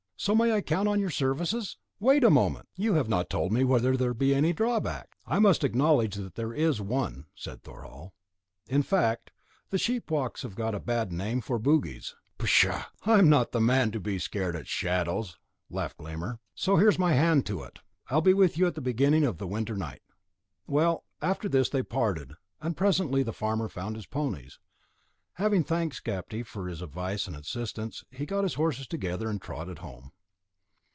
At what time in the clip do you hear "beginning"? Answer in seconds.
18.79-19.23